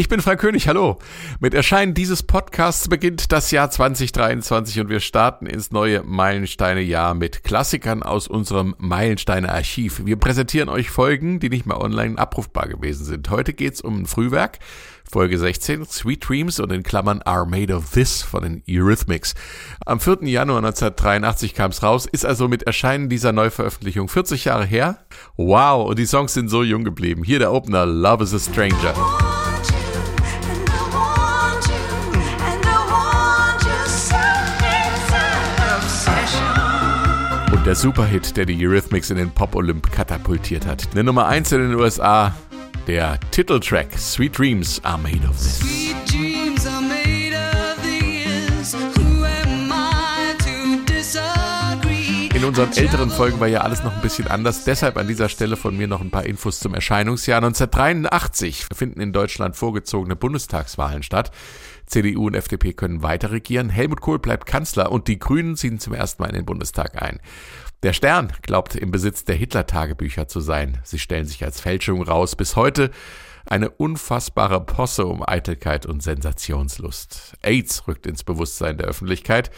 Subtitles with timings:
[0.00, 0.98] Ich bin Frank König, hallo.
[1.40, 7.44] Mit Erscheinen dieses Podcasts beginnt das Jahr 2023 und wir starten ins neue Meilensteine-Jahr mit
[7.44, 10.06] Klassikern aus unserem Meilensteine-Archiv.
[10.06, 13.28] Wir präsentieren euch Folgen, die nicht mehr online abrufbar gewesen sind.
[13.28, 14.60] Heute geht's um ein Frühwerk,
[15.04, 19.34] Folge 16, Sweet Dreams und in Klammern Are Made of This von den Eurythmics.
[19.84, 20.20] Am 4.
[20.22, 24.96] Januar 1983 kam's raus, ist also mit Erscheinen dieser Neuveröffentlichung 40 Jahre her.
[25.36, 27.22] Wow, und die Songs sind so jung geblieben.
[27.22, 28.94] Hier der Opener, Love is a Stranger.
[37.66, 40.88] Der Superhit, der die Eurythmics in den Pop-Olymp katapultiert hat.
[40.92, 42.34] Eine Nummer 1 in den USA,
[42.86, 45.60] der Titeltrack Sweet Dreams Are Made of This.
[52.40, 54.64] In unseren älteren Folgen war ja alles noch ein bisschen anders.
[54.64, 57.36] Deshalb an dieser Stelle von mir noch ein paar Infos zum Erscheinungsjahr.
[57.36, 61.32] 1983 finden in Deutschland vorgezogene Bundestagswahlen statt.
[61.84, 63.68] CDU und FDP können weiter regieren.
[63.68, 67.20] Helmut Kohl bleibt Kanzler und die Grünen ziehen zum ersten Mal in den Bundestag ein.
[67.82, 70.78] Der Stern glaubt im Besitz der Hitler-Tagebücher zu sein.
[70.82, 72.36] Sie stellen sich als Fälschung raus.
[72.36, 72.90] Bis heute
[73.44, 77.34] eine unfassbare Posse um Eitelkeit und Sensationslust.
[77.42, 79.50] AIDS rückt ins Bewusstsein der Öffentlichkeit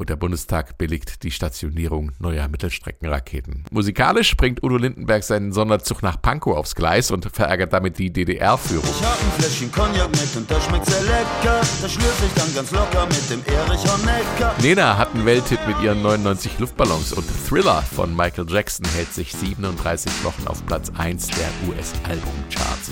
[0.00, 3.64] und der Bundestag billigt die Stationierung neuer Mittelstreckenraketen.
[3.70, 8.88] Musikalisch bringt Udo Lindenberg seinen Sonderzug nach Pankow aufs Gleis und verärgert damit die DDR-Führung.
[8.88, 11.60] Ich hab ein Fläschchen Cognac mit und das schmeckt sehr lecker.
[11.82, 14.54] Das schlürfe ich dann ganz locker mit dem Erich Honecker.
[14.62, 19.34] Nena hat einen Welthit mit ihren 99 Luftballons und Thriller von Michael Jackson hält sich
[19.34, 22.90] 37 Wochen auf Platz 1 der US-Albumcharts.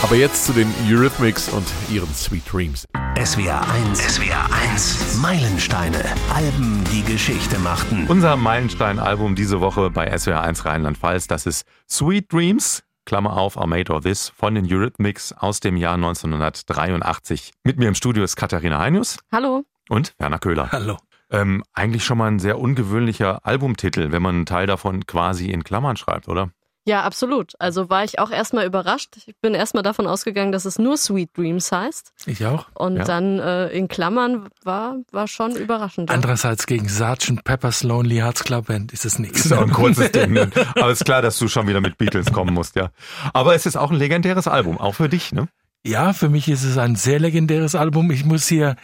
[0.00, 2.86] Aber jetzt zu den Eurythmics und ihren Sweet Dreams.
[3.22, 8.06] SWR 1, SWR 1, Meilensteine, Alben, die Geschichte machten.
[8.06, 13.66] Unser Meilenstein-Album diese Woche bei SWR 1 Rheinland-Pfalz, das ist Sweet Dreams, Klammer auf, Are
[13.66, 17.50] Made of This, von den Eurythmics aus dem Jahr 1983.
[17.64, 19.18] Mit mir im Studio ist Katharina Heinius.
[19.32, 19.64] Hallo.
[19.88, 20.70] Und Werner Köhler.
[20.70, 20.98] Hallo.
[21.30, 25.64] Ähm, eigentlich schon mal ein sehr ungewöhnlicher Albumtitel, wenn man einen Teil davon quasi in
[25.64, 26.50] Klammern schreibt, oder?
[26.88, 27.52] Ja, absolut.
[27.58, 29.16] Also war ich auch erstmal überrascht.
[29.26, 32.12] Ich bin erstmal davon ausgegangen, dass es nur Sweet Dreams heißt.
[32.26, 32.66] Ich auch.
[32.74, 33.04] Und Ja.
[33.04, 36.10] dann äh, in Klammern war, war schon überraschend.
[36.10, 37.44] Andererseits gegen Sgt.
[37.44, 39.44] Pepper's Lonely Hearts Club Band ist es nichts.
[39.44, 40.32] ist auch ein kurzes Ding.
[40.32, 40.50] Ne?
[40.76, 42.90] Aber ist klar, dass du schon wieder mit Beatles kommen musst, ja.
[43.34, 45.48] Aber es ist auch ein legendäres Album, auch für dich, ne?
[45.84, 48.10] Ja, für mich ist es ein sehr legendäres Album.
[48.10, 48.76] Ich muss hier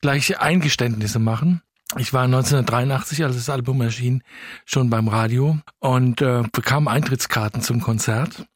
[0.00, 1.62] gleich Eingeständnisse machen.
[1.98, 4.22] Ich war 1983, als das Album erschien,
[4.64, 8.46] schon beim Radio und äh, bekam Eintrittskarten zum Konzert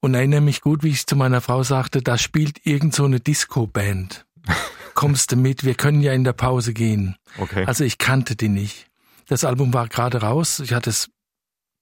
[0.00, 3.18] und erinnere mich gut, wie ich zu meiner Frau sagte, da spielt irgend so eine
[3.18, 4.26] Disco-Band.
[4.94, 5.64] Kommst du mit?
[5.64, 7.16] Wir können ja in der Pause gehen.
[7.38, 7.64] Okay.
[7.66, 8.86] Also ich kannte die nicht.
[9.26, 10.60] Das Album war gerade raus.
[10.60, 11.10] Ich hatte es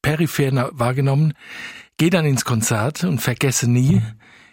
[0.00, 1.34] peripher wahrgenommen.
[1.98, 4.00] Gehe dann ins Konzert und vergesse nie.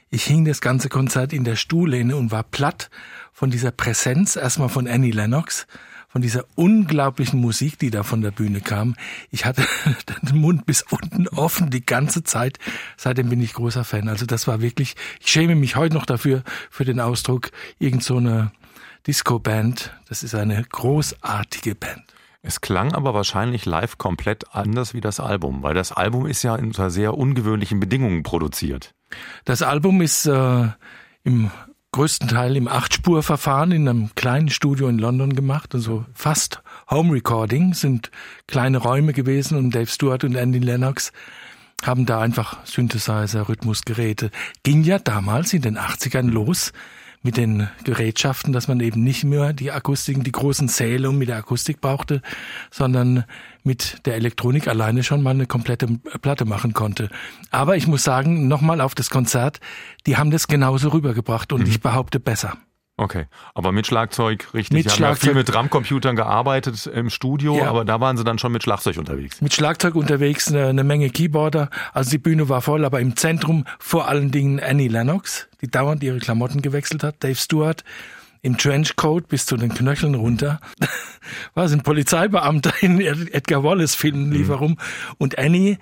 [0.09, 2.89] Ich hing das ganze Konzert in der Stuhllehne und war platt
[3.31, 5.67] von dieser Präsenz, erstmal von Annie Lennox,
[6.09, 8.95] von dieser unglaublichen Musik, die da von der Bühne kam.
[9.29, 9.63] Ich hatte
[10.23, 12.57] den Mund bis unten offen die ganze Zeit.
[12.97, 14.09] Seitdem bin ich großer Fan.
[14.09, 18.17] Also das war wirklich, ich schäme mich heute noch dafür, für den Ausdruck, irgend so
[18.17, 18.51] eine
[19.07, 19.93] Disco-Band.
[20.09, 22.03] Das ist eine großartige Band.
[22.41, 26.55] Es klang aber wahrscheinlich live komplett anders wie das Album, weil das Album ist ja
[26.55, 28.95] unter sehr ungewöhnlichen Bedingungen produziert.
[29.43, 30.69] Das Album ist äh,
[31.23, 31.51] im
[31.91, 37.73] größten Teil im Achtspurverfahren in einem kleinen Studio in London gemacht, also fast Home Recording,
[37.73, 38.11] sind
[38.47, 41.11] kleine Räume gewesen und Dave Stewart und Andy Lennox
[41.83, 44.31] haben da einfach Synthesizer, Rhythmusgeräte.
[44.63, 46.73] Ging ja damals in den 80ern los
[47.21, 51.37] mit den Gerätschaften, dass man eben nicht mehr die Akustiken, die großen Säle mit der
[51.37, 52.21] Akustik brauchte,
[52.71, 53.25] sondern
[53.63, 55.87] mit der Elektronik alleine schon mal eine komplette
[56.21, 57.09] Platte machen konnte.
[57.51, 59.59] Aber ich muss sagen, nochmal auf das Konzert,
[60.05, 62.57] die haben das genauso rübergebracht und ich behaupte besser.
[62.99, 64.73] Okay, aber mit Schlagzeug, richtig.
[64.73, 65.23] Mit Sie haben ja Schlagzeug.
[65.29, 67.69] viel mit Drumcomputern gearbeitet im Studio, Ja.
[67.69, 69.39] aber da waren sie dann schon mit Schlagzeug unterwegs.
[69.41, 71.69] Mit Schlagzeug unterwegs, eine, eine Menge Keyboarder.
[71.93, 76.03] Also die Bühne war voll, aber im Zentrum vor allen Dingen Annie Lennox, die dauernd
[76.03, 77.23] ihre Klamotten gewechselt hat.
[77.23, 77.85] Dave Stewart
[78.41, 80.59] im Trenchcoat bis zu den Knöcheln runter.
[81.53, 84.77] War ein Polizeibeamter in Edgar Wallace Filmen lief herum.
[85.17, 85.77] Und Annie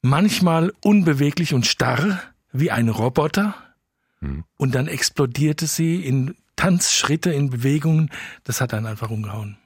[0.00, 2.20] manchmal unbeweglich und starr
[2.52, 3.54] wie ein Roboter.
[4.56, 8.10] Und dann explodierte sie in Tanzschritte, in Bewegungen.
[8.44, 9.58] Das hat dann einfach umgehauen.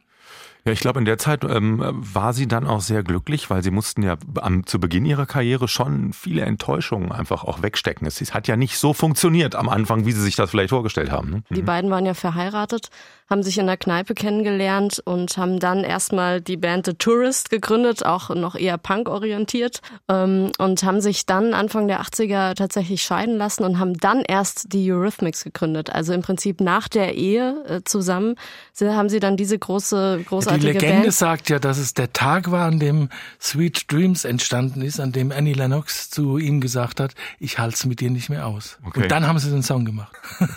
[0.67, 3.71] Ja, ich glaube, in der Zeit ähm, war sie dann auch sehr glücklich, weil sie
[3.71, 8.05] mussten ja am, zu Beginn ihrer Karriere schon viele Enttäuschungen einfach auch wegstecken.
[8.05, 11.31] Es hat ja nicht so funktioniert am Anfang, wie sie sich das vielleicht vorgestellt haben.
[11.31, 11.43] Ne?
[11.51, 12.89] Die beiden waren ja verheiratet,
[13.31, 18.05] haben sich in der Kneipe kennengelernt und haben dann erstmal die Band The Tourist gegründet,
[18.05, 23.63] auch noch eher punk-orientiert ähm, und haben sich dann Anfang der 80er tatsächlich scheiden lassen
[23.63, 25.91] und haben dann erst die Eurythmics gegründet.
[25.91, 28.35] Also im Prinzip nach der Ehe äh, zusammen
[28.81, 30.25] haben sie dann diese große,
[30.57, 31.15] großartige Die Legende Band.
[31.15, 33.09] sagt ja, dass es der Tag war, an dem
[33.41, 37.87] Sweet Dreams entstanden ist, an dem Annie Lennox zu ihm gesagt hat, ich halte es
[37.87, 38.79] mit dir nicht mehr aus.
[38.85, 39.03] Okay.
[39.03, 40.15] Und dann haben sie den Song gemacht.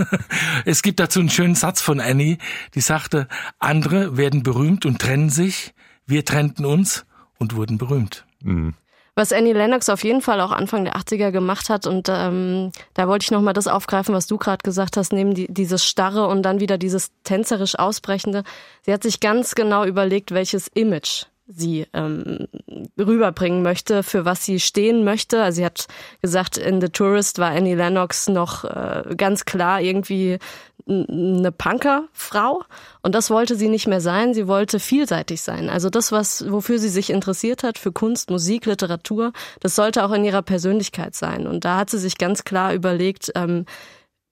[0.66, 2.38] es gibt dazu einen schönen Satz von Annie,
[2.76, 3.28] die sagte,
[3.60, 5.74] andere werden berühmt und trennen sich,
[6.06, 7.06] wir trennten uns
[7.38, 8.26] und wurden berühmt.
[8.42, 8.74] Mhm.
[9.20, 13.10] Was Annie Lennox auf jeden Fall auch Anfang der 80er gemacht hat und ähm, da
[13.10, 16.42] wollte ich nochmal das aufgreifen, was du gerade gesagt hast, neben die, dieses Starre und
[16.44, 18.46] dann wieder dieses tänzerisch Ausbrechende.
[18.84, 22.48] Sie hat sich ganz genau überlegt, welches Image sie ähm,
[22.98, 25.42] rüberbringen möchte, für was sie stehen möchte.
[25.42, 25.88] Also sie hat
[26.22, 30.38] gesagt, in The Tourist war Annie Lennox noch äh, ganz klar irgendwie
[30.88, 32.64] eine Punkerfrau
[33.02, 34.34] und das wollte sie nicht mehr sein.
[34.34, 35.70] Sie wollte vielseitig sein.
[35.70, 40.12] Also das, was wofür sie sich interessiert hat, für Kunst, Musik, Literatur, das sollte auch
[40.12, 41.48] in ihrer Persönlichkeit sein.
[41.48, 43.66] Und da hat sie sich ganz klar überlegt, ähm,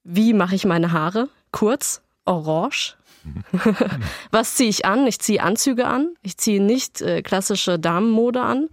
[0.04, 2.96] wie mache ich meine Haare kurz, orange.
[4.30, 5.06] was ziehe ich an?
[5.06, 6.14] Ich ziehe Anzüge an.
[6.22, 8.68] Ich ziehe nicht äh, klassische Damenmode an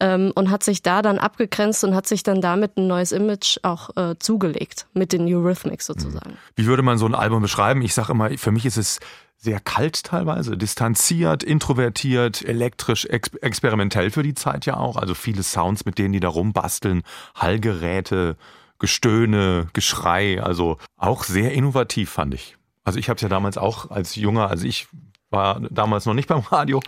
[0.00, 3.58] ähm, und hat sich da dann abgegrenzt und hat sich dann damit ein neues Image
[3.62, 6.36] auch äh, zugelegt mit den Eurythmics sozusagen.
[6.56, 7.82] Wie würde man so ein Album beschreiben?
[7.82, 9.00] Ich sage immer, für mich ist es
[9.40, 14.96] sehr kalt teilweise, distanziert, introvertiert, elektrisch, ex experimentell für die Zeit ja auch.
[14.96, 17.02] Also viele Sounds, mit denen die da rumbasteln,
[17.36, 18.36] Hallgeräte,
[18.80, 22.57] Gestöhne, Geschrei, also auch sehr innovativ fand ich.
[22.88, 24.88] Also ich habe es ja damals auch als junger, also ich
[25.28, 26.80] war damals noch nicht beim Radio,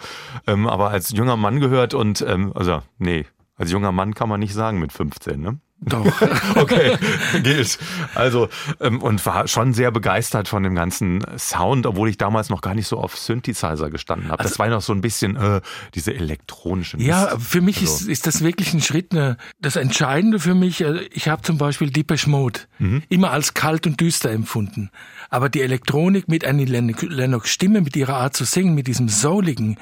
[0.46, 3.26] ähm, aber als junger Mann gehört und ähm, also nee,
[3.56, 5.60] als junger Mann kann man nicht sagen mit 15, ne?
[5.82, 6.04] Doch.
[6.56, 6.96] okay,
[7.42, 7.78] gilt.
[8.14, 8.48] Also,
[8.80, 12.74] ähm, und war schon sehr begeistert von dem ganzen Sound, obwohl ich damals noch gar
[12.74, 14.42] nicht so auf Synthesizer gestanden habe.
[14.42, 15.60] das war noch so ein bisschen äh,
[15.94, 17.08] diese elektronische Mist.
[17.08, 19.12] Ja, für mich Also- ist, ist das wirklich ein Schritt.
[19.12, 22.60] Ne, das Entscheidende für mich, äh, ich habe zum Beispiel Depeche Mode
[23.08, 24.90] immer als kalt und düster empfunden.
[25.28, 29.08] Aber die Elektronik mit Annie Len- Lennox Stimme, mit ihrer Art zu singen, mit diesem
[29.08, 29.78] Souligen,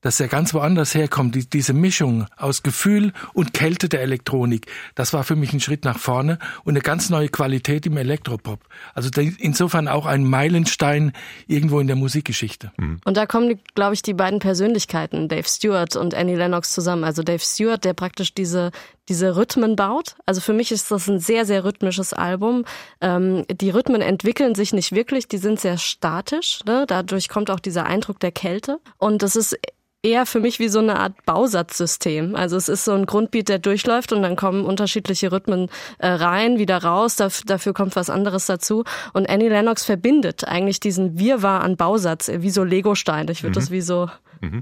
[0.00, 5.12] dass er ganz woanders herkommt, die, diese Mischung aus Gefühl und Kälte der Elektronik, das
[5.12, 8.60] war für mich ein Schritt nach vorne und eine ganz neue Qualität im Elektropop.
[8.94, 11.12] Also insofern auch ein Meilenstein
[11.46, 12.72] irgendwo in der Musikgeschichte.
[13.04, 17.04] Und da kommen, glaube ich, die beiden Persönlichkeiten, Dave Stewart und Annie Lennox zusammen.
[17.04, 18.70] Also Dave Stewart, der praktisch diese,
[19.08, 20.16] diese Rhythmen baut.
[20.26, 22.64] Also für mich ist das ein sehr, sehr rhythmisches Album.
[23.00, 26.60] Ähm, die Rhythmen entwickeln sich nicht wirklich, die sind sehr statisch.
[26.66, 26.84] Ne?
[26.86, 28.80] Dadurch kommt auch dieser Eindruck der Kälte.
[28.98, 29.58] Und das ist
[30.02, 32.34] eher für mich wie so eine Art Bausatzsystem.
[32.34, 35.68] Also es ist so ein Grundbeat, der durchläuft und dann kommen unterschiedliche Rhythmen
[35.98, 38.84] äh, rein, wieder raus, daf dafür kommt was anderes dazu.
[39.12, 43.30] Und Annie Lennox verbindet eigentlich diesen Wirrwarr an Bausatz, wie so Legosteine.
[43.32, 44.08] Ich würde das wie so,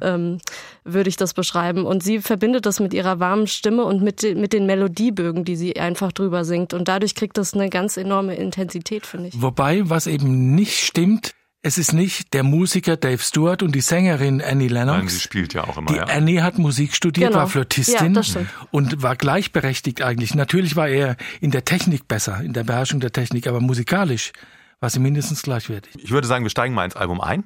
[0.03, 0.39] ähm,
[0.85, 1.87] würde ich das beschreiben.
[1.87, 5.79] Und sie verbindet das mit ihrer warmen Stimme und mit, mit den Melodiebögen, die sie
[5.79, 6.75] einfach drüber singt.
[6.75, 9.41] Und dadurch kriegt das eine ganz enorme Intensität, finde ich.
[9.41, 14.41] Wobei, was eben nicht stimmt, es ist nicht der Musiker Dave Stewart und die Sängerin
[14.41, 14.99] Annie Lennox.
[14.99, 15.91] Nein, sie spielt ja auch immer.
[15.91, 16.05] Die ja.
[16.05, 17.41] Annie hat Musik studiert, Genau.
[17.41, 18.49] war Flötistin Ja, das stimmt.
[18.71, 20.35] und war gleichberechtigt eigentlich.
[20.35, 24.33] Natürlich war er in der Technik besser, in der Beherrschung der Technik, aber musikalisch
[24.81, 25.93] war sie mindestens gleichwertig.
[26.03, 27.45] Ich würde sagen, wir steigen mal ins Album ein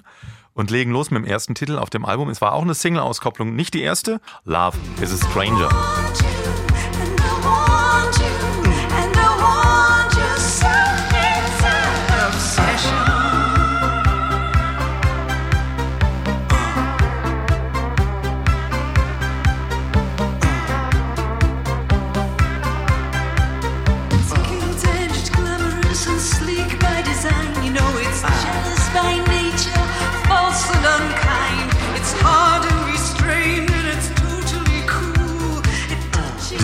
[0.52, 2.28] und legen los mit dem ersten Titel auf dem Album.
[2.28, 4.20] Es war auch eine Single-Auskopplung, nicht die erste.
[4.44, 5.70] Love is a Stranger.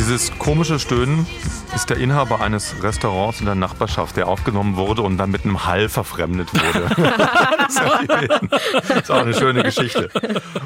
[0.09, 1.27] Dieses komische Stöhnen
[1.75, 5.67] ist der Inhaber eines Restaurants in der Nachbarschaft, der aufgenommen wurde und dann mit einem
[5.67, 6.89] Hall verfremdet wurde.
[8.89, 10.09] das ist auch eine schöne Geschichte.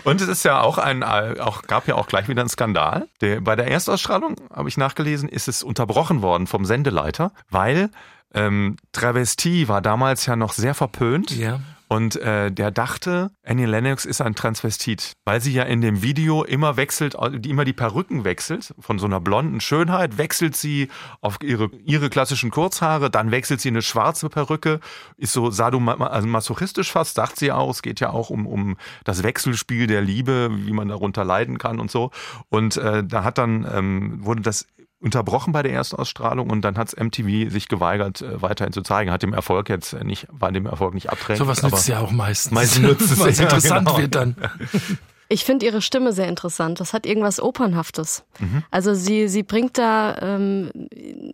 [0.04, 3.08] Und es ist ja auch ein, auch, gab ja auch gleich wieder einen Skandal.
[3.20, 7.90] Der, bei der Erstausstrahlung, habe ich nachgelesen, ist es unterbrochen worden vom Sendeleiter, weil
[8.34, 11.32] ähm, Travestie war damals ja noch sehr verpönt.
[11.32, 11.58] Ja.
[11.92, 16.42] Und äh, der dachte, Annie Lennox ist ein Transvestit, weil sie ja in dem Video
[16.42, 18.74] immer wechselt, immer die Perücken wechselt.
[18.78, 20.88] Von so einer blonden Schönheit wechselt sie
[21.20, 24.80] auf ihre, ihre klassischen Kurzhaare, dann wechselt sie eine schwarze Perücke,
[25.18, 27.68] ist so sadomasochistisch fast, sagt sie auch.
[27.68, 31.78] Es geht ja auch um, um das Wechselspiel der Liebe, wie man darunter leiden kann
[31.78, 32.10] und so.
[32.48, 34.66] Und äh, da hat dann, ähm, wurde das
[35.02, 39.10] unterbrochen bei der Erstausstrahlung und dann hat MTV sich geweigert, äh, weiterhin zu zeigen.
[39.10, 41.38] Hat dem Erfolg jetzt nicht, war dem Erfolg nicht abträglich.
[41.38, 42.52] So was nützt ja auch meistens.
[42.52, 43.18] Meistens nützt es.
[43.22, 43.98] Was interessant genau.
[43.98, 44.36] wird dann.
[45.28, 46.78] Ich finde ihre Stimme sehr interessant.
[46.78, 48.22] Das hat irgendwas Opernhaftes.
[48.38, 48.64] Mhm.
[48.70, 50.70] Also sie, sie bringt da ähm,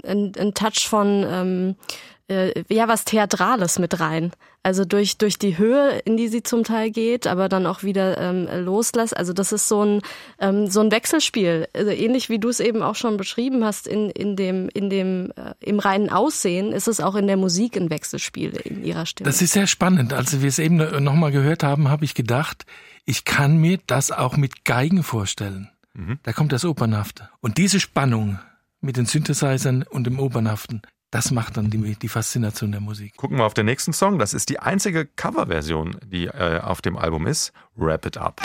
[0.05, 1.75] einen, einen Touch von ähm,
[2.29, 4.33] äh, ja was Theatrales mit rein.
[4.63, 8.19] Also durch durch die Höhe, in die sie zum Teil geht, aber dann auch wieder
[8.19, 9.17] ähm, loslässt.
[9.17, 10.03] Also das ist so ein
[10.39, 14.11] ähm, so ein Wechselspiel, also ähnlich wie du es eben auch schon beschrieben hast in
[14.11, 17.91] in dem in dem äh, im reinen Aussehen ist es auch in der Musik ein
[17.91, 19.29] Wechselspiel in ihrer Stimme.
[19.29, 20.13] Das ist sehr spannend.
[20.13, 22.67] Als wir es eben noch mal gehört haben, habe ich gedacht,
[23.05, 25.71] ich kann mir das auch mit Geigen vorstellen.
[25.95, 26.19] Mhm.
[26.23, 28.39] Da kommt das Opernhafte und diese Spannung
[28.81, 33.17] mit den Synthesizern und dem Opernhaften, das macht dann die, die Faszination der Musik.
[33.17, 34.19] Gucken wir auf den nächsten Song.
[34.19, 37.53] Das ist die einzige Coverversion, die äh, auf dem Album ist.
[37.77, 38.41] Wrap It Up.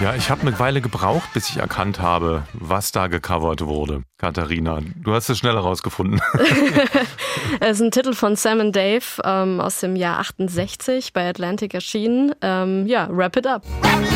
[0.00, 4.04] Ja, ich habe eine Weile gebraucht, bis ich erkannt habe, was da gecovert wurde.
[4.16, 6.20] Katharina, du hast es schneller rausgefunden.
[7.60, 11.74] es ist ein Titel von Sam and Dave ähm, aus dem Jahr 68 bei Atlantic
[11.74, 12.32] erschienen.
[12.42, 13.64] Ähm, ja, Wrap It Up.
[13.82, 14.08] Wrap it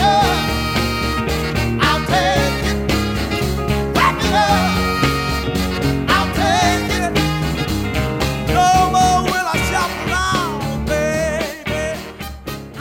[4.32, 4.71] up.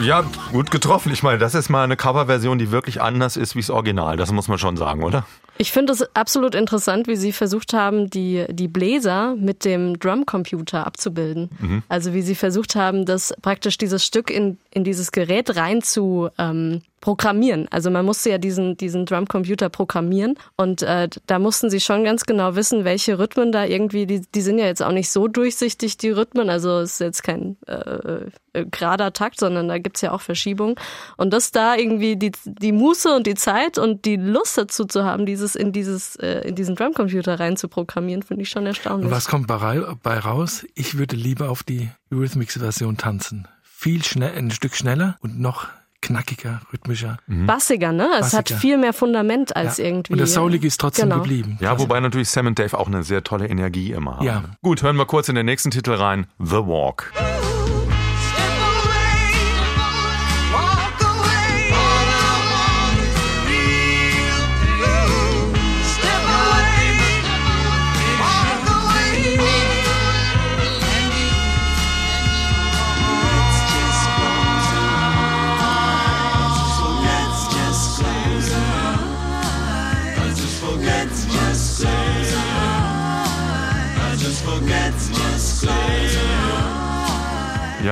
[0.02, 1.12] Ja, gut getroffen.
[1.12, 4.16] Ich meine, das ist mal eine Coverversion, die wirklich anders ist wie das Original.
[4.16, 5.24] Das muss man schon sagen, oder?
[5.58, 10.86] Ich finde es absolut interessant, wie Sie versucht haben, die, die Bläser mit dem Drumcomputer
[10.86, 11.50] abzubilden.
[11.60, 11.82] Mhm.
[11.88, 16.30] Also wie Sie versucht haben, das praktisch dieses Stück in, in dieses Gerät rein zu
[16.38, 17.66] ähm, programmieren.
[17.70, 22.22] Also man musste ja diesen, diesen Drumcomputer programmieren und äh, da mussten sie schon ganz
[22.22, 25.98] genau wissen, welche Rhythmen da irgendwie, die, die sind ja jetzt auch nicht so durchsichtig,
[25.98, 30.12] die Rhythmen, also es ist jetzt kein äh, äh, gerader Takt, sondern da gibt's ja
[30.12, 30.76] auch Verschiebungen.
[31.16, 35.04] Und das da irgendwie die, die Muße und die Zeit und die Lust dazu zu
[35.04, 39.06] haben, dieses in dieses äh, in diesen Drumcomputer rein zu programmieren, finde ich schon erstaunlich.
[39.06, 39.58] Und was kommt bei,
[40.02, 40.64] bei raus?
[40.74, 43.48] Ich würde lieber auf die Eurythmics-Version tanzen.
[43.62, 45.66] Viel schnell, ein Stück schneller und noch
[46.02, 47.16] knackiger, rhythmischer.
[47.26, 47.46] Mhm.
[47.46, 48.08] Bassiger, ne?
[48.14, 48.38] Es Bassiger.
[48.38, 49.86] hat viel mehr Fundament als ja.
[49.86, 50.12] irgendwie.
[50.12, 51.22] Und das Saulige ist trotzdem genau.
[51.22, 51.56] geblieben.
[51.60, 54.26] Ja, wobei natürlich Sam und Dave auch eine sehr tolle Energie immer haben.
[54.26, 54.44] Ja.
[54.60, 56.26] Gut, hören wir kurz in den nächsten Titel rein.
[56.38, 57.12] The Walk.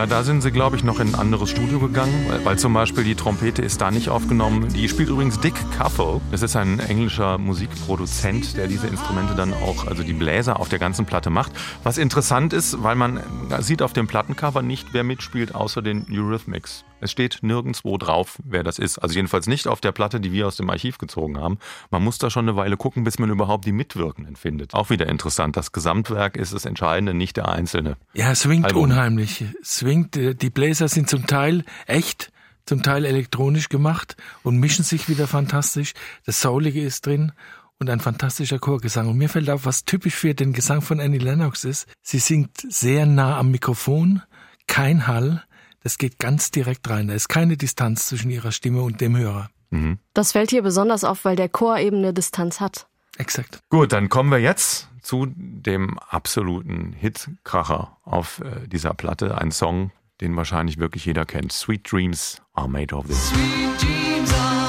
[0.00, 2.72] Ja, da sind sie, glaube ich, noch in ein anderes Studio gegangen, weil, weil, zum
[2.72, 4.70] Beispiel die Trompete ist da nicht aufgenommen.
[4.72, 6.22] Die spielt übrigens Dick Cuffle.
[6.30, 10.78] Das ist ein englischer Musikproduzent, der diese Instrumente dann auch, also die Bläser auf der
[10.78, 11.52] ganzen Platte macht.
[11.82, 13.20] Was interessant ist, weil man
[13.58, 16.82] sieht auf dem Plattencover nicht, wer mitspielt, außer den Eurythmics.
[17.00, 18.98] Es steht nirgendwo drauf, wer das ist.
[18.98, 21.58] Also jedenfalls nicht auf der Platte, die wir aus dem Archiv gezogen haben.
[21.90, 24.74] Man muss da schon eine Weile gucken, bis man überhaupt die Mitwirkenden findet.
[24.74, 25.56] Auch wieder interessant.
[25.56, 27.96] Das Gesamtwerk ist das Entscheidende, nicht der Einzelne.
[28.14, 28.84] Ja, es swingt Album.
[28.84, 29.44] unheimlich.
[29.64, 30.16] Swingt.
[30.16, 32.32] Äh, die Bläser sind zum Teil echt,
[32.66, 35.92] zum Teil elektronisch gemacht und mischen sich wieder fantastisch.
[36.24, 37.32] Das Soulige ist drin
[37.80, 39.08] und ein fantastischer Chorgesang.
[39.08, 41.88] Und mir fällt auf, was typisch für den Gesang von Annie Lennox ist.
[42.02, 44.22] Sie singt sehr nah am Mikrofon,
[44.66, 45.42] kein Hall,
[45.82, 47.08] das geht ganz direkt rein.
[47.08, 49.50] Da ist keine Distanz zwischen ihrer Stimme und dem Hörer.
[49.70, 49.98] Mhm.
[50.14, 52.86] Das fällt hier besonders auf, weil der Chor eben eine Distanz hat.
[53.18, 53.60] Exakt.
[53.68, 59.38] Gut, dann kommen wir jetzt zu dem absoluten Hitkracher auf äh, dieser Platte.
[59.38, 61.52] Ein Song, den wahrscheinlich wirklich jeder kennt.
[61.52, 63.30] Sweet Dreams are made of this.
[63.30, 64.59] Sweet dreams are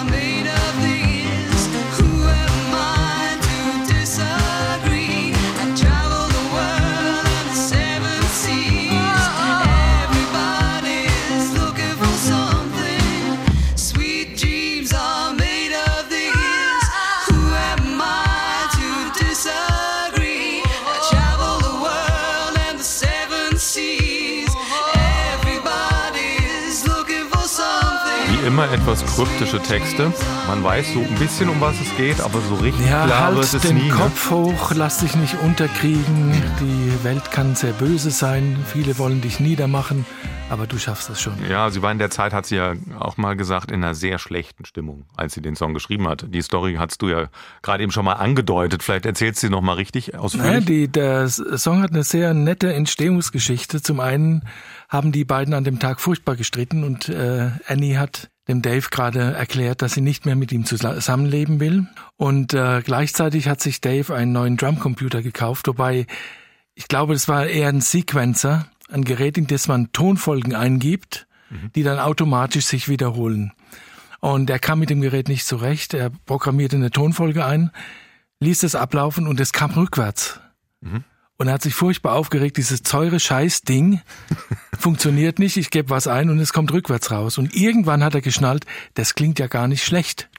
[28.51, 30.12] immer etwas kryptische Texte.
[30.46, 33.36] Man weiß so ein bisschen, um was es geht, aber so richtig Ja, klar halt
[33.38, 33.84] wird es den nie.
[33.88, 33.93] ne?
[33.93, 36.34] Kopf hoch, lass dich nicht unterkriegen.
[36.60, 38.58] Die Welt kann sehr böse sein.
[38.67, 40.05] Viele wollen dich niedermachen,
[40.50, 41.34] aber du schaffst das schon.
[41.50, 44.20] Ja, sie war in der Zeit, hat sie ja auch mal gesagt, in einer sehr
[44.20, 46.25] schlechten Stimmung, als sie den Song geschrieben hat.
[46.27, 47.27] Die Story hast du ja
[47.62, 48.84] gerade eben schon mal angedeutet.
[48.84, 50.51] Vielleicht erzählst du sie noch mal richtig ausführlich.
[50.51, 53.81] Naja, die, der Song hat eine sehr nette Entstehungsgeschichte.
[53.81, 54.41] Zum einen
[54.89, 59.33] haben die beiden an dem Tag furchtbar gestritten und äh, Annie hat dem Dave gerade
[59.33, 61.88] erklärt, dass sie nicht mehr mit ihm zusammenleben will.
[62.17, 66.07] Und äh, gleichzeitig hat sich Dave einen neuen Drumcomputer gekauft, wobei
[66.74, 71.27] ich glaube, das war eher ein Sequencer, ein Gerät, in das man Tonfolgen eingibt,
[71.75, 73.51] die dann automatisch sich wiederholen.
[74.19, 75.93] Und er kam mit dem Gerät nicht zurecht.
[75.93, 77.71] Er programmierte eine Tonfolge ein,
[78.39, 80.39] ließ es ablaufen und es kam rückwärts.
[81.41, 84.00] Und er hat sich furchtbar aufgeregt, dieses teure Scheißding
[84.79, 87.39] funktioniert nicht, ich gebe was ein und es kommt rückwärts raus.
[87.39, 90.29] Und irgendwann hat er geschnallt, das klingt ja gar nicht schlecht.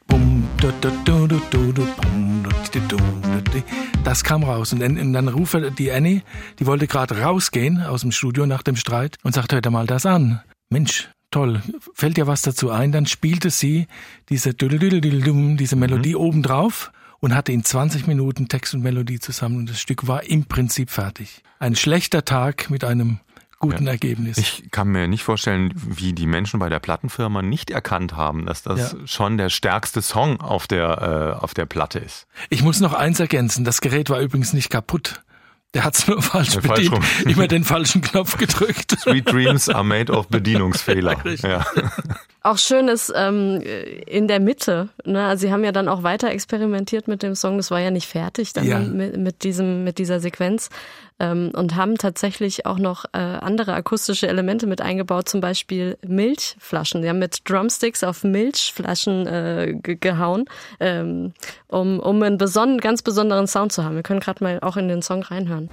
[4.05, 4.73] Das kam raus.
[4.73, 6.23] Und dann, und dann ruft er die Annie,
[6.61, 9.89] die wollte gerade rausgehen aus dem Studio nach dem Streit und sagt, hör dir mal
[9.89, 10.41] das an.
[10.71, 11.63] Mensch, toll,
[11.95, 12.93] fällt dir was dazu ein?
[12.93, 13.89] Dann spielte sie
[14.29, 19.81] diese, diese Melodie obendrauf und hatte in 20 Minuten Text und Melodie zusammen und das
[19.81, 21.43] Stück war im Prinzip fertig.
[21.61, 23.21] Ein schlechter Tag mit einem
[23.61, 24.39] guten Ergebnis.
[24.39, 28.63] Ich kann mir nicht vorstellen, wie die Menschen bei der Plattenfirma nicht erkannt haben, dass
[28.65, 29.07] das Ja.
[29.07, 32.27] schon der stärkste Song auf der, äh, auf der Platte ist.
[32.51, 35.23] Ich muss noch eins ergänzen, das Gerät war übrigens nicht kaputt.
[35.75, 37.31] Der hat's nur falsch Ja, falsch bedient, rum.
[37.33, 38.95] immer den falschen Knopf gedrückt.
[39.01, 41.17] Sweet Dreams are made of Bedienungsfehler.
[41.43, 41.65] ja.
[42.43, 43.63] Auch schön ist ähm,
[44.07, 44.89] in der Mitte.
[45.05, 45.25] Ne?
[45.25, 47.57] Also sie haben ja dann auch weiter experimentiert mit dem Song.
[47.57, 48.81] Das war ja nicht fertig dann Ja.
[48.81, 50.69] mit, mit diesem mit dieser Sequenz
[51.31, 55.29] und haben tatsächlich auch noch äh, andere akustische Elemente mit eingebaut.
[55.29, 57.03] Zum Beispiel Milchflaschen.
[57.03, 60.47] Sie haben mit Drumsticks auf Milchflaschen äh, ge gehauen,
[60.81, 61.33] ähm,
[61.69, 63.95] um um einen beson ganz besonderen Sound zu haben.
[63.95, 65.71] Wir können gerade mal auch in den Song reinhören.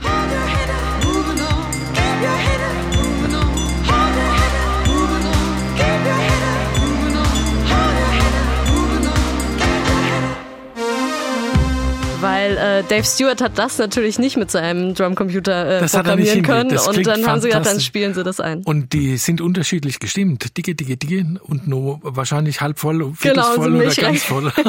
[12.40, 16.16] Weil äh, Dave Stewart hat das natürlich nicht mit seinem Drumcomputer äh, Das hat er
[16.16, 18.64] nicht programmieren können und dann haben sie gedacht, dann spielen sie das ein.
[18.64, 20.56] Und die sind unterschiedlich gestimmt.
[20.58, 24.54] Dicke, dicke, dicke und nur wahrscheinlich halb voll, Genau, viertelsvoll so oder ganz voll.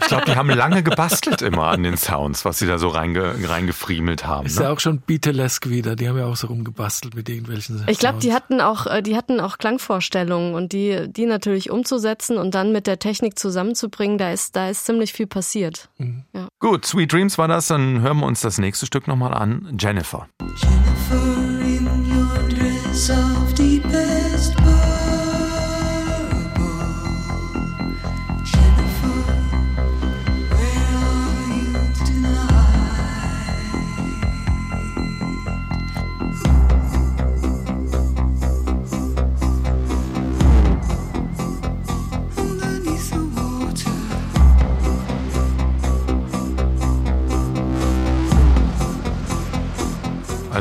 [0.00, 3.34] Ich glaube, die haben lange gebastelt immer an den Sounds, was sie da so reinge,
[3.48, 4.46] reingefriemelt haben.
[4.46, 4.64] Ist Ne?
[4.64, 5.94] ja auch schon Beatlesque wieder.
[5.94, 9.16] Die haben ja auch so rumgebastelt mit irgendwelchen Ich glaube, die hatten auch, äh, die
[9.16, 14.32] hatten auch Klangvorstellungen und die, die natürlich umzusetzen und dann mit der Technik zusammenzubringen, da
[14.32, 15.88] ist, da ist ziemlich viel passiert.
[16.58, 17.68] Gut, Sweet Dreams war das.
[17.68, 19.74] Dann hören wir uns das nächste Stück nochmal an.
[19.80, 20.28] Jennifer.
[20.42, 23.79] Jennifer in your dress of deepest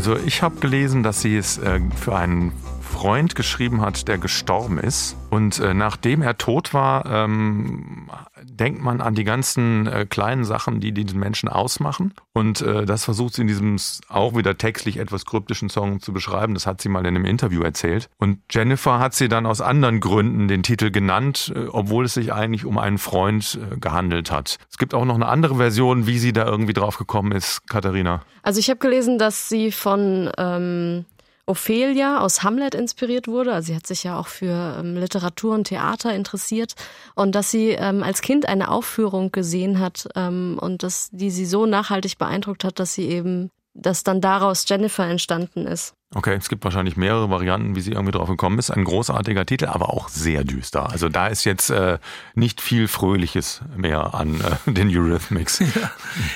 [0.09, 2.51] Also ich habe gelesen, dass sie es äh, für einen
[2.99, 5.15] Freund geschrieben hat, der gestorben ist.
[5.29, 8.09] Und äh, nachdem er tot war, ähm,
[8.43, 12.13] denkt man an die ganzen äh, kleinen Sachen, die diesen Menschen ausmachen.
[12.33, 13.77] Und äh, das versucht sie in diesem
[14.09, 16.53] auch wieder textlich etwas kryptischen Song zu beschreiben.
[16.53, 18.09] Das hat sie mal in einem Interview erzählt.
[18.17, 22.33] Und Jennifer hat sie dann aus anderen Gründen den Titel genannt, äh, obwohl es sich
[22.33, 24.57] eigentlich um einen Freund äh, gehandelt hat.
[24.69, 28.23] Es gibt auch noch eine andere Version, wie sie da irgendwie drauf gekommen ist, Katharina.
[28.43, 31.05] Also ich habe gelesen, dass sie von ähm,
[31.49, 33.53] Ophelia aus Hamlet inspiriert wurde.
[33.53, 36.75] Also sie hat sich ja auch für ähm, Literatur und Theater interessiert
[37.15, 41.45] und dass sie ähm, als Kind eine Aufführung gesehen hat ähm, und dass die sie
[41.45, 45.95] so nachhaltig beeindruckt hat, dass sie eben, dass dann daraus Jennifer entstanden ist.
[46.15, 48.71] Okay, es gibt wahrscheinlich mehrere Varianten, wie sie irgendwie drauf gekommen ist.
[48.71, 50.89] Ein großartiger Titel, aber auch sehr düster.
[50.89, 51.99] Also da ist jetzt äh,
[52.33, 55.63] nicht viel Fröhliches mehr an äh, den Eurythmics.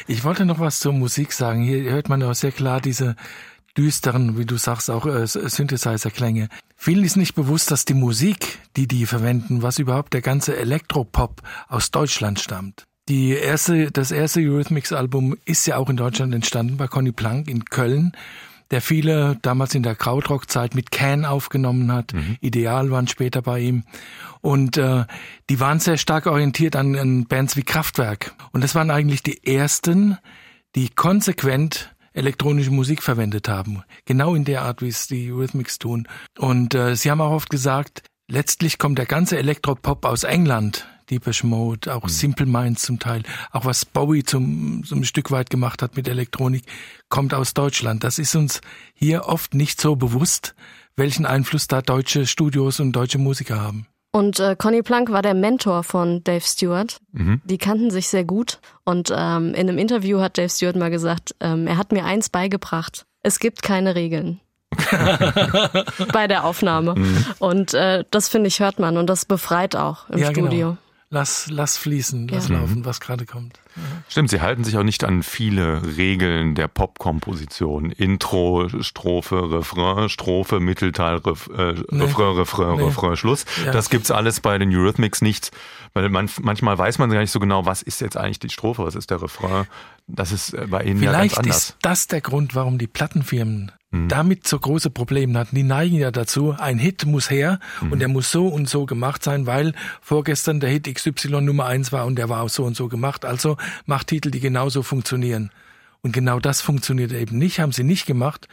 [0.08, 1.64] Ich wollte noch was zur Musik sagen.
[1.64, 3.16] Hier hört man auch sehr klar diese
[3.78, 6.50] düsteren, wie du sagst, auch äh, Synthesizer-Klänge.
[6.76, 11.42] Vielen ist nicht bewusst, dass die Musik, die die verwenden, was überhaupt der ganze Elektropop
[11.68, 12.86] aus Deutschland stammt.
[13.10, 17.66] Die erste, das erste Eurythmics-Album ist ja auch in Deutschland entstanden bei Conny Plank in
[17.66, 18.14] Köln,
[18.72, 22.14] der viele damals in der Krautrock-Zeit mit Can aufgenommen hat.
[22.40, 23.84] Ideal waren später bei ihm.
[24.42, 25.06] Und äh,
[25.50, 28.34] die waren sehr stark orientiert an, an Bands wie Kraftwerk.
[28.52, 30.18] Und das waren eigentlich die ersten,
[30.76, 33.84] die konsequent elektronische Musik verwendet haben.
[34.06, 36.08] Genau in der Art, wie es die Rhythmics tun.
[36.38, 40.88] Und äh, sie haben auch oft gesagt, letztlich kommt der ganze Elektropop aus England.
[41.10, 45.82] Deepish Mode, auch Simple Minds zum Teil, auch was Bowie zum, zum Stück weit gemacht
[45.82, 46.64] hat mit Elektronik,
[47.10, 48.04] kommt aus Deutschland.
[48.06, 48.62] Das ist uns
[48.94, 50.56] hier oft nicht so bewusst,
[50.96, 53.88] welchen Einfluss da deutsche Studios und deutsche Musiker haben.
[54.16, 57.00] Und äh, Conny Plank war der Mentor von Dave Stewart.
[57.14, 57.42] Mhm.
[57.46, 58.60] Die kannten sich sehr gut.
[58.86, 62.30] Und ähm, in einem Interview hat Dave Stewart mal gesagt, ähm, er hat mir eins
[62.30, 63.08] beigebracht.
[63.24, 64.40] Es gibt keine Regeln.
[66.14, 66.94] Bei der Aufnahme.
[66.96, 67.26] Mhm.
[67.40, 70.78] Und äh, das finde ich hört man und das befreit auch im Ja, genau.
[71.14, 72.58] Lass, lass fließen, lass Ja.
[72.58, 73.60] laufen, was gerade kommt.
[74.10, 77.92] Stimmt, sie halten sich auch nicht an viele Regeln der Popkomposition.
[77.92, 82.06] Intro, Strophe, Refrain, Strophe, Mittelteil, Ref, äh, Nee.
[82.06, 82.86] Refrain, Refrain, Nee.
[82.86, 83.46] Refrain, Schluss.
[83.64, 83.72] Ja.
[83.72, 85.52] Das gibt's alles bei den Eurythmics nicht,
[85.94, 88.84] weil man, manchmal weiß man gar nicht so genau, was ist jetzt eigentlich die Strophe,
[88.84, 89.68] was ist der Refrain.
[90.08, 91.58] Das ist äh, bei ihnen ja ganz Vielleicht anders.
[91.70, 94.08] ist das der Grund, warum die Plattenfirmen Mhm.
[94.10, 95.56] damit so große Probleme hatten.
[95.56, 97.92] Die neigen ja dazu, ein Hit muss her Mhm.
[97.92, 101.92] und der muss so und so gemacht sein, weil vorgestern der Hit XY Nummer eins
[101.92, 103.24] war und der war auch so und so gemacht.
[103.24, 105.52] Also macht Titel, die genauso funktionieren.
[106.02, 108.48] Und genau das funktioniert eben nicht, haben sie nicht gemacht.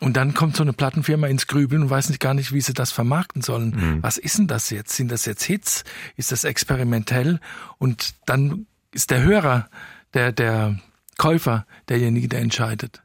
[0.00, 2.72] Und dann kommt so eine Plattenfirma ins Grübeln und weiß nicht gar nicht, wie sie
[2.72, 3.76] das vermarkten sollen.
[3.76, 4.02] Mhm.
[4.02, 4.96] Was ist denn das jetzt?
[4.96, 5.84] Sind das jetzt Hits?
[6.16, 7.38] Ist das experimentell?
[7.76, 9.68] Und dann ist der Hörer,
[10.14, 10.78] der, der
[11.20, 13.02] Käufer derjenige, der entscheidet.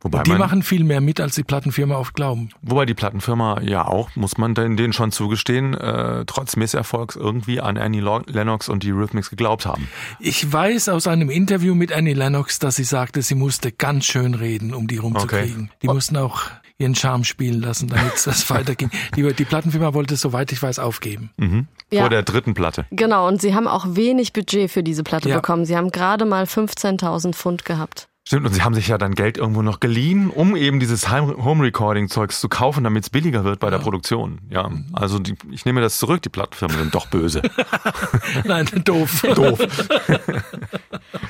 [0.00, 2.48] Wobei, Und die man, machen viel mehr mit, als die Plattenfirma oft glauben.
[2.62, 7.76] wobei die Plattenfirma ja auch, muss man denen schon zugestehen, äh, trotz Misserfolgs irgendwie an
[7.76, 9.86] Annie Lennox und die Eurythmics geglaubt haben.
[10.18, 14.32] Ich weiß aus einem Interview mit Annie Lennox, dass sie sagte, sie musste ganz schön
[14.32, 15.70] reden, um die rumzukriegen.
[15.82, 16.40] Die mussten auch
[16.78, 18.90] ihren Charme spielen lassen, damit das weiterging.
[19.16, 21.30] Die, die Plattenfirma wollte, soweit ich weiß, aufgeben.
[21.90, 22.00] Ja.
[22.02, 22.86] Vor der dritten Platte.
[22.90, 25.36] Genau, und sie haben auch wenig Budget für diese Platte Ja.
[25.36, 25.64] bekommen.
[25.64, 28.08] Sie haben gerade mal 15.000 Pfund gehabt.
[28.28, 32.40] Stimmt, und sie haben sich ja dann Geld irgendwo noch geliehen, um eben dieses Home-Recording-Zeugs
[32.40, 34.40] zu kaufen, damit es billiger wird bei der Produktion.
[34.50, 37.42] Ja, also die, ich nehme das zurück, die Plattenfirmen sind doch böse.
[38.44, 39.22] Nein, doof.
[39.36, 39.60] Doof.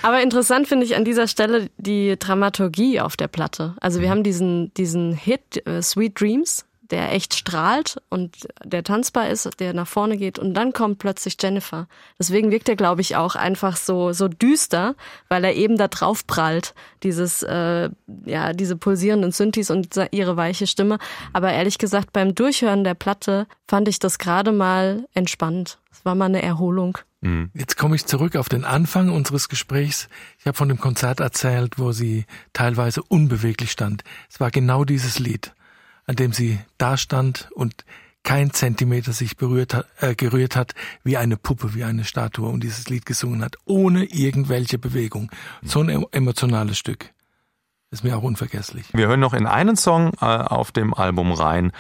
[0.07, 3.75] Aber interessant finde ich an dieser Stelle die Dramaturgie auf der Platte.
[3.81, 9.29] Also wir haben diesen, diesen Hit äh, Sweet Dreams, der echt strahlt und der tanzbar
[9.29, 11.89] ist, der nach vorne geht und dann kommt plötzlich Jennifer.
[12.21, 14.95] Deswegen wirkt er, glaube ich, auch einfach so so düster,
[15.29, 17.91] weil er eben da drauf prallt, dieses äh,
[18.25, 20.99] ja diese pulsierenden Synthes und ihre weiche Stimme.
[21.33, 25.79] Aber ehrlich gesagt beim Durchhören der Platte fand ich das gerade mal entspannt.
[25.91, 26.99] Es war mal eine Erholung.
[27.55, 30.09] Jetzt komme ich zurück auf den Anfang unseres Gesprächs.
[30.39, 34.03] Ich habe von dem Konzert erzählt, wo sie teilweise unbeweglich stand.
[34.31, 35.53] Es war genau dieses Lied,
[36.07, 37.85] an dem sie da stand und
[38.23, 42.63] kein Zentimeter sich berührt hat, äh, gerührt hat, wie eine Puppe, wie eine Statue und
[42.65, 45.31] dieses Lied gesungen hat, ohne irgendwelche Bewegung.
[45.63, 47.13] So ein em- emotionales Stück.
[47.93, 48.87] Ist mir auch unvergesslich.
[48.93, 51.71] Wir hören noch in einen Song äh, auf dem Album rein.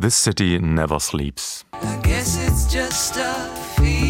[0.00, 1.66] This City Never Sleeps.
[1.74, 4.01] I guess it's just a feeling.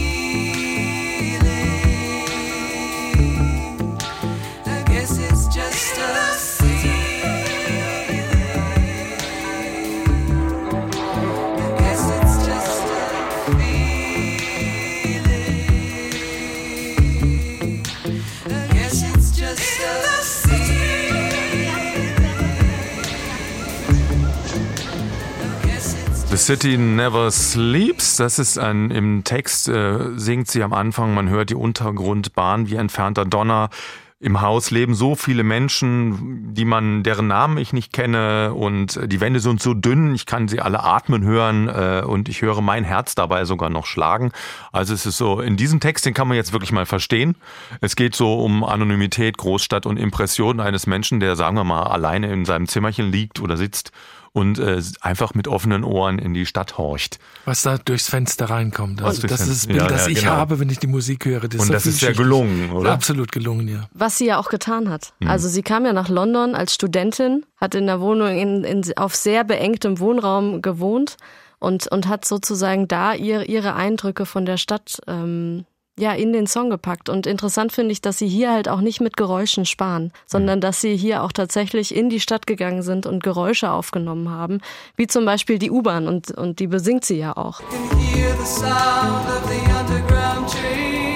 [26.43, 28.17] City Never Sleeps.
[28.17, 32.75] Das ist ein, im Text äh, singt sie am Anfang, man hört die Untergrundbahn wie
[32.75, 33.71] entfernter Donner.
[34.19, 39.21] Im Haus leben so viele Menschen, die man, deren Namen ich nicht kenne und die
[39.21, 42.83] Wände sind so dünn, ich kann sie alle atmen hören äh, und ich höre mein
[42.83, 44.33] Herz dabei sogar noch schlagen.
[44.73, 47.37] Also es ist so, in diesem Text, den kann man jetzt wirklich mal verstehen.
[47.81, 52.33] Es geht so um Anonymität, Großstadt und Impressionen eines Menschen, der, sagen wir mal, alleine
[52.33, 53.93] in seinem Zimmerchen liegt oder sitzt
[54.35, 57.19] und äh, einfach mit offenen Ohren in die Stadt horcht.
[57.45, 59.03] Was da durchs Fenster reinkommt.
[59.03, 59.69] Also das ist das Fenster.
[59.69, 60.33] Bild, Ja, das ja, ich genau.
[60.33, 61.49] habe, wenn ich die Musik höre.
[61.49, 62.17] Das Und so das ist sehr vielschichtig.
[62.17, 62.93] gelungen, oder?
[62.93, 63.89] Absolut gelungen, ja.
[63.93, 65.13] Was sie ja auch getan hat.
[65.21, 65.29] Mhm.
[65.29, 69.15] Also sie kam ja nach London als Studentin, hat in der Wohnung in, in, auf
[69.15, 71.17] sehr beengtem Wohnraum gewohnt
[71.59, 75.65] und, und hat sozusagen da ihr, ihre Eindrücke von der Stadt ähm,
[75.99, 77.09] ja in den Song gepackt.
[77.09, 80.81] Und interessant finde ich, dass sie hier halt auch nicht mit Geräuschen sparen, sondern dass
[80.81, 84.61] sie hier auch tatsächlich in die Stadt gegangen sind und Geräusche aufgenommen haben,
[84.97, 87.61] wie zum Beispiel die U-Bahn und, und die besingt sie ja auch.
[87.71, 91.12] can hear the sound of the underground trains.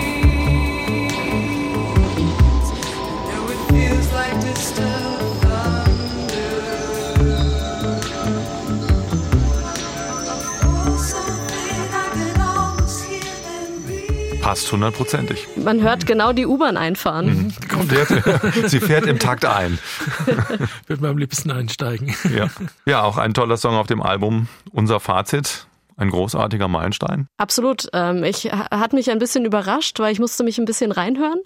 [14.46, 15.48] Passt hundertprozentig.
[15.56, 17.50] Man hört genau die U-Bahn einfahren.
[17.88, 19.76] Fährt, sie fährt im Takt ein.
[20.86, 22.14] Würde man am liebsten einsteigen.
[22.32, 22.48] Ja.
[22.84, 24.46] ja, auch ein toller Song auf dem Album.
[24.70, 25.66] Unser Fazit.
[25.96, 27.26] ein großartiger Meilenstein.
[27.38, 27.88] Absolut.
[27.92, 31.40] Ähm, ich ha- hat mich ein bisschen überrascht, weil ich musste mich ein bisschen reinhören.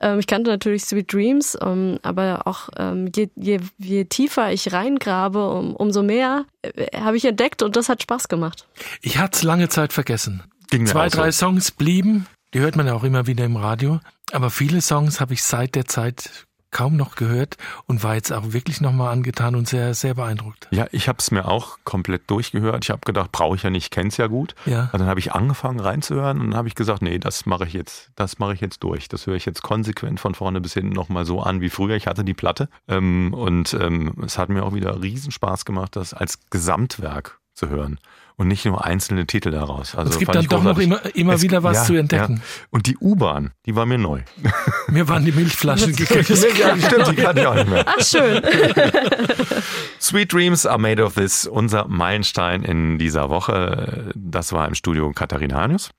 [0.00, 2.70] Ähm, ich kannte natürlich Sweet Dreams, ähm, aber auch
[3.14, 7.88] je, je, je tiefer ich reingrabe, um, umso mehr äh, habe ich entdeckt und das
[7.88, 8.66] hat Spaß gemacht.
[9.00, 10.42] Ich hatte es lange Zeit vergessen.
[10.72, 11.18] Ging Zwei, auch so.
[11.18, 14.00] drei Songs blieben, die hört man ja auch immer wieder im Radio,
[14.32, 18.54] aber viele Songs habe ich seit der Zeit kaum noch gehört und war jetzt auch
[18.54, 20.68] wirklich nochmal angetan und sehr, sehr beeindruckt.
[20.70, 22.86] Ja, ich habe es mir auch komplett durchgehört.
[22.86, 24.54] Ich habe gedacht, brauche ich ja nicht, kenn's ja gut.
[24.64, 24.88] Ja.
[24.94, 27.74] Und dann habe ich angefangen reinzuhören und dann habe ich gesagt, nee, das mache ich
[27.74, 29.08] jetzt, das mache ich jetzt durch.
[29.08, 31.96] Das höre ich jetzt konsequent von vorne bis hinten nochmal so an wie früher.
[31.96, 35.96] Ich hatte die Platte ähm, und ähm, es hat mir auch wieder riesen Spaß gemacht,
[35.96, 37.98] das als Gesamtwerk zu hören
[38.36, 39.94] und nicht nur einzelne Titel daraus.
[39.94, 42.36] Also es gibt dann doch noch immer, immer Es wieder was ja, zu entdecken.
[42.36, 42.66] Ja.
[42.70, 44.22] Und die U-Bahn, die war mir neu.
[44.88, 47.84] Mir waren die Milchflaschen ja, stimmt, die kann ich auch nicht mehr.
[47.86, 48.42] Ach, schön.
[50.00, 54.12] Sweet Dreams are made of this, unser Meilenstein in dieser Woche.
[54.14, 55.90] Das war im Studio Katharina Hanius.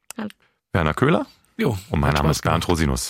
[0.74, 1.26] Werner Köhler
[1.58, 3.02] Jo, und mein Name ist Bernd Rosinus.